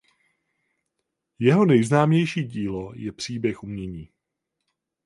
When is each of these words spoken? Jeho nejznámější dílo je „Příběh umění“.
Jeho 1.39 1.65
nejznámější 1.65 2.43
dílo 2.43 2.91
je 2.95 3.11
„Příběh 3.11 3.63
umění“. 3.63 4.09